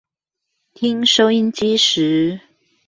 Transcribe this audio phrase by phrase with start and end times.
[0.73, 2.39] 聽收音機時